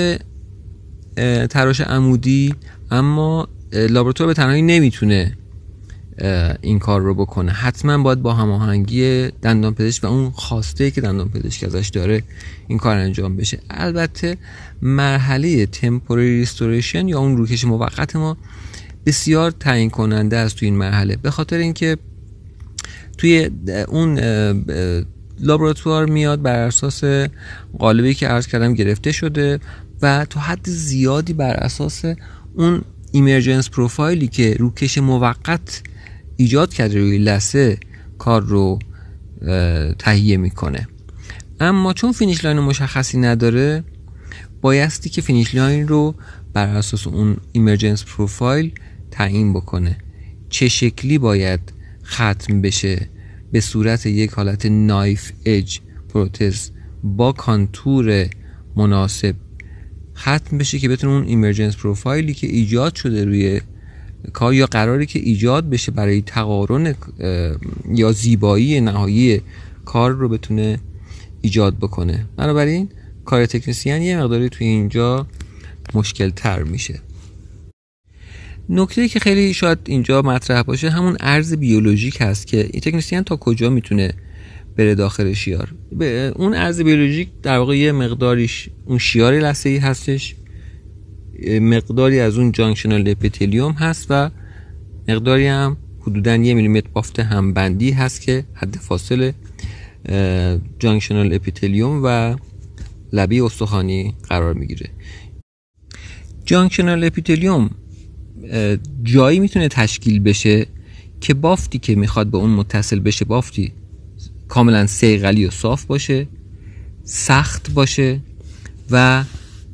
تراش 1.50 1.82
عمودی 1.82 2.56
اما 2.92 3.48
لابراتوار 3.74 4.28
به 4.28 4.34
تنهایی 4.34 4.62
نمی‌تونه 4.62 5.38
این 6.62 6.80
کار 6.80 7.02
رو 7.02 7.14
بکنه. 7.14 7.52
حتما 7.52 7.98
باید 7.98 8.22
با 8.22 8.34
هماهنگی 8.34 9.32
دندان 9.42 9.74
پزشک 9.74 10.04
و 10.04 10.08
اون 10.08 10.32
خواسته 10.32 10.92
که 10.92 11.02
دندان 11.02 11.30
پزشک 11.30 11.64
ازش 11.64 11.88
داره 11.88 12.24
این 12.68 12.78
کار 12.78 12.98
انجام 12.98 13.36
بشه. 13.36 13.60
البته 13.70 14.38
مرحله 14.82 15.66
تمپوری 15.66 16.40
ریستوریشن 16.40 17.08
یا 17.08 17.20
اون 17.20 17.38
روکش 17.38 17.66
موقت 17.66 18.16
ما 18.16 18.38
بسیار 19.06 19.52
تعیین 19.52 19.90
کننده 19.90 20.38
است 20.38 20.56
تو 20.56 20.66
این 20.66 20.78
مرحله. 20.78 21.16
به 21.16 21.32
خاطر 21.32 21.58
اینکه 21.58 21.98
توی 23.18 23.50
اون 23.88 24.20
لابراتوار 25.40 26.06
میاد 26.06 26.42
بر 26.42 26.60
اساس 26.60 27.04
قالبی 27.80 28.14
که 28.14 28.28
عرض 28.28 28.48
کردم 28.48 28.74
گرفته 28.74 29.12
شده 29.12 29.60
و 30.02 30.26
تا 30.30 30.40
حد 30.40 30.70
زیادی 30.70 31.34
بر 31.34 31.54
اساس 31.54 32.02
اون 32.56 32.82
emergence 33.12 33.70
profile 33.70 34.21
ی 34.21 34.28
که 34.28 34.56
روکش 34.60 34.98
موقت 34.98 35.82
ایجاد 36.38 36.74
کرده 36.74 37.00
روی 37.00 37.18
لثه 37.18 37.78
کار 38.18 38.42
رو 38.42 38.80
تهیه 40.00 40.38
می‌کنه. 40.38 40.88
اما 41.60 41.94
چون 41.94 42.12
finish 42.12 42.46
line 42.46 42.60
مشخصی 42.60 43.18
نداره 43.18 43.84
بایستی 44.62 45.10
که 45.10 45.22
finish 45.22 45.56
line 45.56 45.88
رو 45.88 46.16
بر 46.54 46.68
اساس 46.68 47.08
اون 47.08 47.38
emergence 47.52 48.06
profile 48.06 48.72
تعیین 49.12 49.54
بکنه. 49.54 49.98
چه 50.50 50.68
شکلی 50.68 51.18
باید 51.18 51.60
ختم 52.06 52.62
بشه 52.62 53.10
به 53.52 53.60
صورت 53.60 54.06
یک 54.06 54.32
حالت 54.32 54.66
knife 54.66 55.32
edge 55.46 55.80
پروتز 56.10 56.70
با 57.04 57.32
contour 57.32 58.28
مناسب؟ 58.76 59.36
ختم 60.16 60.58
بشه 60.58 60.80
که 60.80 60.90
بتونه 60.90 61.14
اون 61.14 61.24
emergence 61.24 61.78
profile 61.78 62.27
ی 62.27 62.34
که 62.34 62.48
ایجاد 62.48 62.96
شده 62.96 63.26
روی 63.26 63.62
کار 64.34 64.54
یا 64.54 64.66
قراره 64.66 65.06
که 65.06 65.20
ایجاد 65.20 65.70
بشه 65.70 65.92
برای 65.92 66.22
تقارن 66.22 66.96
یا 67.96 68.12
زیبایی 68.12 68.82
نهایی 68.82 69.42
کار 69.86 70.12
رو 70.12 70.30
بتونه 70.30 70.80
ایجاد 71.42 71.78
بکنه. 71.78 72.26
بنابراین 72.38 72.90
کار 73.26 73.46
تکنسیان 73.46 74.02
یه 74.02 74.20
مقداری 74.20 74.50
توی 74.50 74.68
اینجا 74.68 75.28
مشکل 75.94 76.30
تر 76.30 76.64
میشه. 76.64 77.00
نکته 78.70 79.08
که 79.08 79.20
خیلی 79.20 79.54
شاید 79.54 79.78
اینجا 79.86 80.22
مطرح 80.22 80.62
باشه 80.62 80.90
همون 80.90 81.18
ارز 81.20 81.54
بیولوژیک 81.54 82.18
هست 82.22 82.48
که 82.48 82.58
این 82.58 82.82
تکنسیان 82.82 83.24
تا 83.24 83.36
کجا 83.36 83.70
می‌تونه 83.70 84.14
بره 84.78 84.96
داخل 84.96 85.34
شیار؟ 85.34 85.74
به 85.92 86.34
اون 86.36 86.54
ارز 86.54 86.82
بیولوژیک 86.82 87.30
در 87.44 87.58
واقع 87.58 87.78
یه 87.78 87.92
مقداریش 87.92 88.70
اون 88.86 88.98
شیار 88.98 89.34
لثه 89.34 89.70
ای 89.70 89.78
هستش 89.78 90.36
مقداری 91.62 92.20
از 92.20 92.38
اون 92.38 92.52
جانکشنال 92.52 93.10
اپیتلیوم 93.10 93.72
هست 93.72 94.08
و 94.10 94.30
مقداری 95.08 95.48
هم 95.48 95.78
حدودا 96.02 96.36
یه 96.36 96.54
میلیمتر 96.54 96.90
بافت 96.94 97.20
همبندی 97.20 97.92
هست 97.92 98.22
که 98.22 98.44
حد 98.54 98.76
فاصل 98.76 99.32
junctional 100.80 101.34
epithelium 101.34 102.02
و 102.04 102.36
لبه 103.14 103.44
استخوانی 103.44 104.14
قرار 104.30 104.54
می‌گیره. 104.54 104.90
junctional 106.46 107.04
epithelium 107.04 107.70
جایی 109.04 109.40
می‌تونه 109.40 109.68
تشکیل 109.68 110.20
بشه 110.20 110.66
که 111.22 111.34
بافتی 111.34 111.80
که 111.80 111.96
می‌خواد 111.96 112.28
به 112.28 112.38
اون 112.38 112.50
متصل 112.50 113.00
بشه 113.00 113.26
بافتی 113.26 113.72
کاملا 114.48 114.88
صیقلی 114.88 115.46
و 115.46 115.50
صاف 115.50 115.86
باشه 115.86 116.28
سخت 117.04 117.72
باشه 117.74 118.20
و 118.92 119.24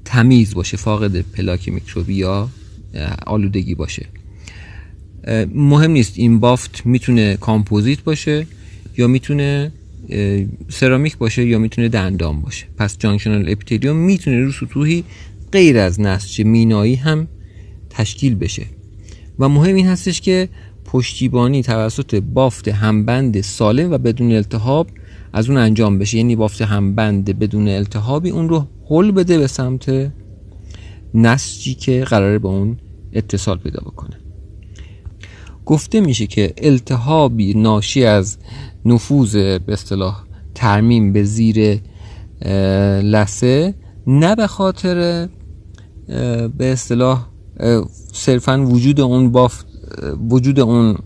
تمیز 0.06 0.54
باشه 0.54 0.78
فاقد 0.78 1.22
پلاک 1.22 1.70
میکروبی 1.70 2.14
یا 2.14 2.50
آلودگی 3.26 3.76
باشه. 3.76 4.06
مهم 5.54 5.92
نیست 5.92 6.14
این 6.16 6.40
بافت 6.40 6.86
می‌تونه 6.86 7.38
کامپوزیت 7.38 8.04
باشه 8.04 8.48
یا 8.98 9.08
می‌تونه 9.08 9.72
سرامیک 10.70 11.18
باشه 11.18 11.46
یا 11.46 11.60
می‌تونه 11.60 11.90
دندان 11.90 12.42
باشه. 12.42 12.66
پس 12.78 12.98
junctional 12.98 13.50
epithelium 13.50 13.96
می‌تونه 13.96 14.42
رو 14.42 14.52
سطوحی 14.52 15.04
غیر 15.52 15.78
از 15.78 16.00
نسج 16.00 16.42
مینایی 16.42 16.96
هم 16.96 17.28
تشکیل 17.98 18.36
بشه. 18.36 18.66
و 19.40 19.50
مهم 19.50 19.76
این 19.76 19.88
هستش 19.88 20.22
که 20.22 20.50
پشتیبانی 20.86 21.64
توسط 21.64 22.16
بافت 22.16 22.68
همبند 22.68 23.42
سالم 23.42 23.92
و 23.92 23.98
بدون 23.98 24.32
التهاب 24.32 24.88
از 25.34 25.50
اون 25.50 25.58
انجام 25.58 26.00
بشه. 26.00 26.18
یعنی 26.18 26.36
بافت 26.36 26.62
همبند 26.62 27.40
بدون 27.40 27.68
التهابی 27.68 28.30
اون 28.30 28.50
رو 28.50 28.68
هل 28.90 29.12
بده 29.12 29.38
به 29.38 29.48
سمت 29.48 30.12
نسجی 31.14 31.74
که 31.74 32.04
قراره 32.04 32.40
به 32.40 32.48
اون 32.48 32.78
اتصال 33.14 33.58
پیدا 33.58 33.82
بکنه. 33.86 34.18
گفته 35.66 36.02
میشه 36.02 36.28
که 36.28 36.54
التهابی 36.58 37.54
ناشی 37.54 38.06
از 38.06 38.38
نفوذ 38.86 39.36
به 39.36 39.74
اصطلاح 39.74 40.24
ترمیم 40.56 41.14
به 41.14 41.24
زیر 41.24 41.80
لثه 43.02 43.74
نه 44.08 44.36
به 44.36 44.48
خاطر 44.48 45.28
به 46.58 46.72
اصطلاح 46.72 47.28
صرفا 48.14 48.66
وجود 48.66 49.00
اون 49.00 49.32
بافت 49.32 49.66
وجود 50.30 50.60
اون 50.60 50.98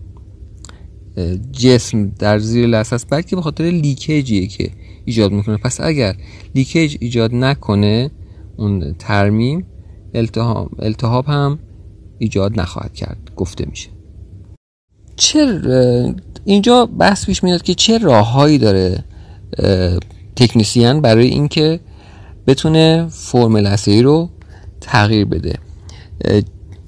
جسم 1.51 2.09
در 2.09 2.39
زیر 2.39 2.67
لثه 2.67 2.95
است 2.95 3.07
بلکه 3.09 3.35
به 3.35 3.41
خاطر 3.41 3.63
لیکیجیه 3.63 4.47
که 4.47 4.71
ایجاد 5.05 5.31
می‌کنه. 5.31 5.57
پس 5.57 5.81
اگر 5.81 6.15
leakage 6.55 6.97
ایجاد 6.99 7.35
نکنه 7.35 8.11
اون 8.57 8.95
ترمیم 8.99 9.65
التهاب, 10.13 10.69
التهاب 10.79 11.25
هم 11.25 11.59
ایجاد 12.17 12.59
نخواهد 12.59 12.93
کرد 12.93 13.31
گفته 13.35 13.65
میشه. 13.69 13.89
چه 15.15 15.61
اینجا 16.45 16.85
بحث 16.85 17.25
پیش 17.25 17.43
میاد 17.43 17.61
که 17.61 17.73
چه 17.73 17.97
راههایی 17.97 18.57
داره 18.57 19.03
تکنیسیان 20.35 21.01
برای 21.01 21.27
اینکه 21.27 21.79
بتونه 22.47 23.07
فرم 23.09 23.57
لثه‌ای 23.57 24.01
رو 24.01 24.29
تغییر 24.81 25.25
بده. 25.25 25.53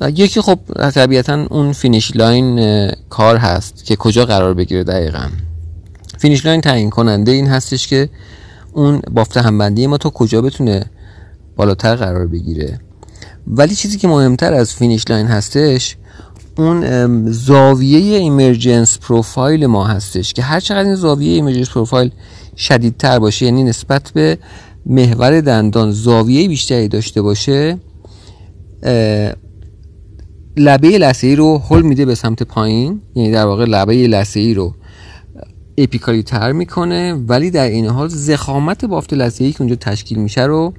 یکی 0.01 0.41
خب 0.41 0.59
طبیعتا 0.93 1.47
اون 1.49 1.73
finish 1.73 2.15
line 2.15 2.59
کار 3.09 3.37
هست 3.37 3.85
که 3.85 3.95
کجا 3.95 4.25
قرار 4.25 4.53
بگیره 4.53 4.83
دقیقا. 4.83 5.29
finish 6.17 6.45
line 6.45 6.61
تعیین 6.61 6.89
کننده 6.89 7.31
این 7.31 7.47
هستش 7.47 7.87
که 7.87 8.09
اون 8.73 9.01
بافت 9.11 9.37
همبندی 9.37 9.87
ما 9.87 9.97
تا 9.97 10.09
کجا 10.09 10.41
بتونه 10.41 10.85
بالاتر 11.55 11.95
قرار 11.95 12.27
بگیره. 12.27 12.79
ولی 13.47 13.75
چیزی 13.75 13.97
که 13.97 14.07
مهمتر 14.07 14.53
از 14.53 14.75
finish 14.75 15.03
line 15.09 15.27
هستش 15.27 15.97
اون 16.57 17.31
زاویه 17.31 18.17
emergence 18.17 18.99
profile 18.99 19.65
ما 19.65 19.87
هستش 19.87 20.33
که 20.33 20.41
هر 20.41 20.59
چقدر 20.59 20.83
این 20.83 20.95
زاویه 20.95 21.33
emergence 21.33 21.69
profile 21.69 22.11
شدیدتر 22.57 23.19
باشه 23.19 23.45
یعنی 23.45 23.63
نسبت 23.63 24.11
به 24.13 24.37
محور 24.85 25.41
دندان 25.41 25.91
زاویه 25.91 26.47
بیشتری 26.47 26.87
داشته 26.87 27.21
باشه 27.21 27.77
لبه 30.57 30.97
لثه‌ای 30.97 31.35
رو 31.35 31.57
هل 31.57 31.81
میده 31.81 32.05
به 32.05 32.15
سمت 32.15 32.43
پایین. 32.43 33.01
یعنی 33.15 33.31
در 33.31 33.45
واقع 33.45 33.65
لبه 33.65 33.93
لثه‌ای 34.07 34.53
رو 34.53 34.75
اپیکالی 35.77 36.23
تر 36.23 36.51
می‌کنه 36.51 37.13
ولی 37.13 37.51
در 37.51 37.69
این 37.69 37.85
حال 37.85 38.07
زخامت 38.07 38.85
بافت 38.85 39.13
لثه‌ای 39.13 39.51
که 39.51 39.61
اونجا 39.61 39.75
تشکیل 39.75 40.19
میشه 40.19 40.41
رو 40.41 40.73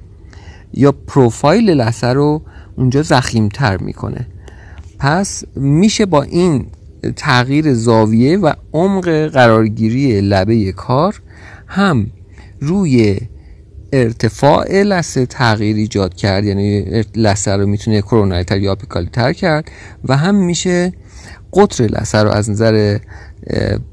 یا 0.73 0.91
پروفایل 0.91 1.69
لثه 1.69 2.07
رو 2.07 2.41
اونجا 2.77 3.01
زخیم 3.01 3.49
تر 3.49 3.77
می‌کنه. 3.77 4.27
پس 4.99 5.43
میشه 5.55 6.05
با 6.05 6.23
این 6.23 6.65
تغییر 7.15 7.73
زاویه 7.73 8.37
و 8.37 8.53
عمق 8.73 9.09
قرارگیری 9.27 10.21
لبه 10.21 10.71
کار 10.71 11.21
هم 11.67 12.07
روی 12.59 13.19
ارتفاع 13.93 14.81
لثه 14.83 15.25
تغییر 15.25 15.75
ایجاد 15.75 16.15
کرد 16.15 16.45
یعنی 16.45 17.03
لثه 17.15 17.51
رو 17.51 17.67
می‌تونه 17.67 18.01
کرونایی 18.01 18.43
تر 18.43 18.59
یا 18.59 18.71
آپیکالی 18.71 19.09
تر 19.13 19.33
کرد 19.33 19.71
و 20.05 20.17
هم 20.17 20.35
میشه 20.35 20.93
قطر 21.53 21.83
لثه 21.83 22.17
رو 22.17 22.29
از 22.29 22.49
نظر 22.49 22.97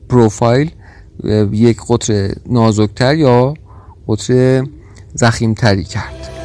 پروفایل 0.08 0.70
یک 1.52 1.78
قطر 1.88 2.30
نازکتر 2.46 3.14
یا 3.14 3.54
قطر 4.08 4.64
زخیمتری 5.14 5.84
کرد. 5.84 6.39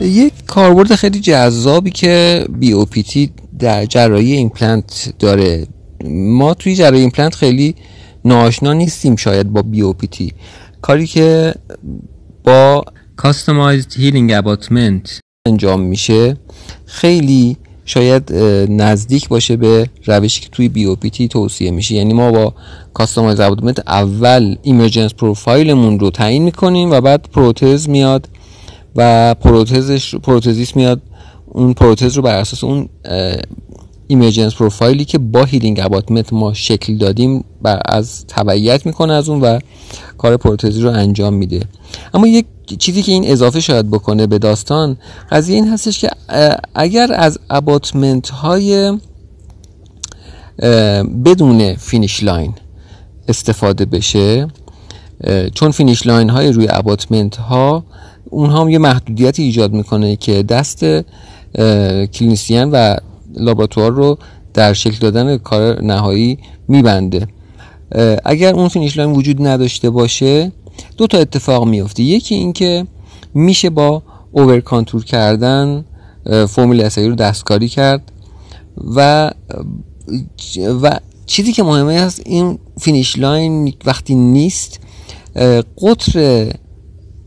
یک 0.00 0.32
کاربرد 0.46 0.94
خیلی 0.94 1.20
جذابی 1.20 1.90
که 1.90 2.46
BOPT 2.58 3.30
در 3.58 3.84
جراحی 3.86 4.32
ایمپلنت 4.32 5.14
داره. 5.18 5.66
ما 6.10 6.54
توی 6.54 6.74
جراحی 6.74 7.00
ایمپلنت 7.00 7.34
خیلی 7.34 7.74
ناآشنا 8.24 8.72
نیستیم 8.72 9.16
شاید 9.16 9.52
با 9.52 9.62
BOPT 9.62 10.32
کاری 10.82 11.06
که 11.06 11.54
با 12.44 12.84
customized 13.16 13.92
healing 13.96 14.32
abutment 14.32 15.20
انجام 15.46 15.80
میشه 15.80 16.36
خیلی 16.86 17.56
شاید 17.84 18.32
نزدیک 18.68 19.28
باشه 19.28 19.56
به 19.56 19.90
روشی 20.06 20.40
که 20.40 20.48
توی 20.48 20.68
BOPT 20.68 21.28
توصیه 21.28 21.70
میشه. 21.70 21.94
یعنی 21.94 22.12
ما 22.12 22.32
با 22.32 22.54
customize 22.94 23.40
abutment 23.40 23.88
اول 23.88 24.56
emergence 24.62 25.14
profile 25.14 25.74
مون 25.74 26.00
رو 26.00 26.10
تعیین 26.10 26.42
می‌کنیم 26.42 26.90
و 26.90 27.00
بعد 27.00 27.28
پروتز 27.32 27.88
میاد. 27.88 28.28
و 28.96 29.34
پروتزش 29.34 30.14
پروتزیست 30.14 30.76
میاد. 30.76 31.02
اون 31.46 31.72
پروتز 31.72 32.16
رو 32.16 32.22
بر 32.22 32.34
اساس 32.34 32.64
اون 32.64 32.88
emergence 34.06 34.54
profile 34.54 34.98
ی 34.98 35.04
که 35.04 35.18
با 35.18 35.44
healing 35.44 35.80
abutment 35.82 36.32
ما 36.32 36.54
شکل 36.54 36.96
دادیم 36.96 37.44
بر 37.62 37.80
از 37.84 38.24
تبعیت 38.28 38.86
می‌کنه 38.86 39.12
از 39.12 39.28
اون 39.28 39.40
و 39.40 39.58
کار 40.18 40.36
پروتزی 40.36 40.80
رو 40.80 40.90
انجام 40.90 41.34
میده. 41.34 41.60
اما 42.14 42.26
یک 42.26 42.46
چیزی 42.78 43.02
که 43.02 43.12
این 43.12 43.30
اضافه 43.30 43.60
شاید 43.60 43.90
بکنه 43.90 44.26
به 44.26 44.38
داستان 44.38 44.96
قضیه 45.30 45.54
این 45.54 45.68
هستش 45.68 45.98
که 45.98 46.10
اگر 46.74 47.12
از 47.12 47.38
abutment 47.50 48.28
های 48.28 48.98
بدون 51.24 51.74
finish 51.74 52.22
line 52.22 52.54
استفاده 53.28 53.84
بشه 53.84 54.48
چون 55.54 55.70
finish 55.70 56.06
line 56.06 56.30
های 56.30 56.52
روی 56.52 56.66
abutment 56.70 57.36
ها 57.36 57.84
اونها 58.30 58.60
هم 58.60 58.68
یه 58.68 58.78
محدودیتی 58.78 59.42
ایجاد 59.42 59.72
می‌کنه 59.72 60.16
که 60.16 60.42
دست 60.42 60.84
clinician 62.12 62.70
و 62.70 62.96
لابراتوار 63.34 63.92
رو 63.92 64.18
در 64.54 64.72
شکل 64.72 64.98
دادن 64.98 65.36
کار 65.38 65.82
نهایی 65.82 66.38
میبنده. 66.68 67.28
اگر 68.24 68.54
اون 68.54 68.68
finish 68.68 68.98
line 68.98 69.12
وجود 69.12 69.46
نداشته 69.46 69.90
باشه 69.90 70.52
دو 70.96 71.06
تا 71.06 71.18
اتفاق 71.18 71.66
میفته 71.66 72.02
یکی 72.02 72.34
اینکه 72.34 72.86
میشه 73.34 73.70
با 73.70 74.02
over 74.32 74.60
contour 74.60 75.04
کردن 75.04 75.84
فرم 76.48 76.80
لثه‌ای 76.80 77.08
رو 77.08 77.14
دستکاری 77.14 77.68
کرد 77.68 78.12
و 78.96 79.30
و 80.82 81.00
چیزی 81.26 81.52
که 81.52 81.62
مهمه 81.62 82.00
هست 82.00 82.22
این 82.24 82.58
finish 82.80 83.18
line 83.18 83.74
وقتی 83.84 84.14
نیست 84.14 84.80
قطر 85.82 86.46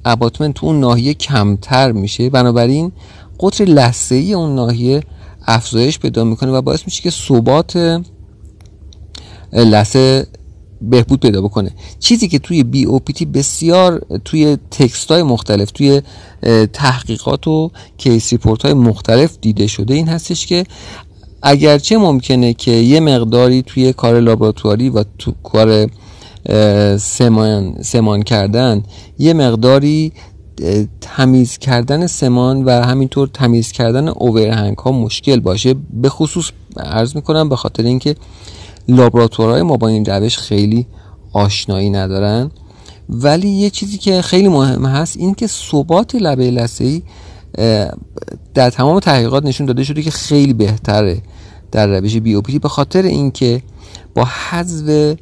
abutment 0.05 0.55
تو 0.55 0.65
اون 0.65 0.79
ناحیه 0.79 1.13
کمتر 1.13 1.91
میشه. 1.91 2.29
بنابراین 2.29 2.91
قطر 3.39 3.65
لثه‌ی 3.65 4.33
اون 4.33 4.55
ناحیه 4.55 5.03
افزایش 5.47 5.99
پیدا 5.99 6.23
می‌کنه 6.23 6.51
و 6.51 6.61
باعث 6.61 6.81
میشه 6.85 7.01
که 7.01 7.09
ثبات 7.09 8.01
لثه 9.53 10.27
بهبود 10.81 11.19
پیدا 11.19 11.41
بکنه. 11.41 11.71
چیزی 11.99 12.27
که 12.27 12.39
توی 12.39 12.63
BOPT 12.63 13.25
بسیار 13.25 14.05
توی 14.25 14.57
text 14.71 15.11
های 15.11 15.23
مختلف 15.23 15.71
توی 15.71 16.01
تحقیقات 16.73 17.47
و 17.47 17.71
case 17.97 18.31
report 18.31 18.61
های 18.61 18.73
مختلف 18.73 19.37
دیده 19.41 19.67
شده 19.67 19.93
این 19.93 20.07
هستش 20.07 20.47
که 20.47 20.65
اگرچه 21.41 21.97
ممکنه 21.97 22.53
که 22.53 22.71
یه 22.71 22.99
مقداری 22.99 23.61
توی 23.61 23.93
کار 23.93 24.19
لابراتواری 24.19 24.89
و 24.89 25.03
تو 25.17 25.33
کار 25.43 25.87
سمان, 26.97 27.81
سمان 27.81 28.23
کردن. 28.23 28.83
یه 29.19 29.33
مقداری 29.33 30.11
تمیز 31.01 31.57
کردن 31.57 32.07
سمان 32.07 32.63
و 32.65 32.69
همینطور 32.69 33.29
تمیز 33.33 33.71
کردن 33.71 34.07
اوورهنگ 34.07 34.77
ها 34.77 34.91
مشکل 34.91 35.39
باشه. 35.39 35.75
به 35.93 36.09
خصوص 36.09 36.51
عرض 36.77 37.15
می‌کنم 37.15 37.49
به 37.49 37.55
خاطر 37.55 37.83
اینکه 37.83 38.15
لابراتوارهای 38.87 39.61
ما 39.61 39.77
با 39.77 39.87
این 39.87 40.05
روش 40.05 40.37
خیلی 40.37 40.87
آشنایی 41.33 41.89
ندارن. 41.89 42.51
ولی 43.09 43.49
یه 43.49 43.69
چیزی 43.69 43.97
که 43.97 44.21
خیلی 44.21 44.47
مهم 44.47 44.85
هست 44.85 45.17
این 45.17 45.33
که 45.33 45.47
ثبات 45.47 46.15
لبه 46.15 46.51
لثه 46.51 47.01
در 48.53 48.69
تمام 48.69 48.99
تحقیقات 48.99 49.45
نشون 49.45 49.67
داده 49.67 49.83
شده 49.83 50.01
که 50.01 50.11
خیلی 50.11 50.53
بهتره 50.53 51.21
در 51.71 51.87
روش 51.87 52.15
بی 52.15 52.59
به 52.59 52.69
خاطر 52.69 53.01
اینکه 53.01 53.61
با 54.15 54.27
حذف 54.49 55.15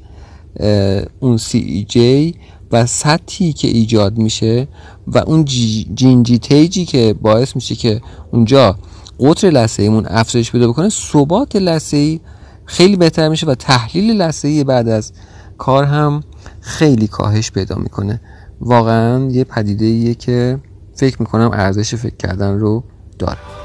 اون 1.19 1.37
سی 1.37 1.57
ای 1.57 1.83
جی 1.83 2.35
و 2.71 2.85
سطحی 2.85 3.53
که 3.53 3.67
ایجاد 3.67 4.17
میشه 4.17 4.67
و 5.07 5.17
اون 5.17 5.45
جینجی 5.95 6.39
تیجی 6.39 6.85
که 6.85 7.15
باعث 7.21 7.55
میشه 7.55 7.75
که 7.75 8.01
اونجا 8.31 8.75
قطر 9.19 9.49
لسه 9.49 9.83
ایمون 9.83 10.05
افزایش 10.07 10.51
پیدا 10.51 10.67
بکنه 10.67 10.89
ثبات 10.89 11.55
لسه 11.55 11.97
ای 11.97 12.19
خیلی 12.65 12.95
بهتر 12.95 13.29
میشه 13.29 13.47
و 13.47 13.55
تحلیل 13.55 14.21
لسه 14.21 14.47
ای 14.47 14.63
بعد 14.63 14.87
از 14.89 15.13
کار 15.57 15.83
هم 15.83 16.23
خیلی 16.61 17.07
کاهش 17.07 17.51
پیدا 17.51 17.75
می‌کنه. 17.75 18.21
واقعا 18.61 19.31
یه 19.31 19.43
پدیده 19.43 19.85
ایه 19.85 20.15
که 20.15 20.59
فکر 20.95 21.17
می‌کنم 21.19 21.51
ارزش 21.53 21.95
فکر 21.95 22.15
کردن 22.15 22.59
رو 22.59 22.83
داره. 23.19 23.60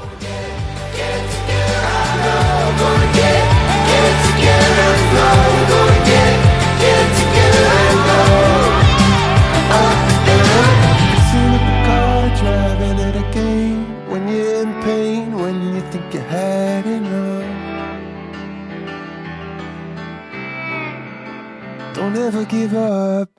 Give 22.45 22.73
up 22.73 23.36